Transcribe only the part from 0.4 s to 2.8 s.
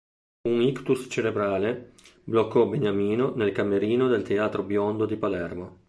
Un ictus cerebrale bloccò